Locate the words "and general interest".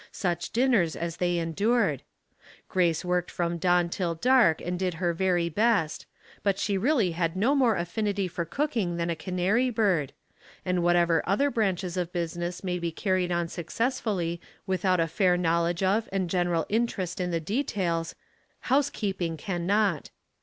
16.11-17.21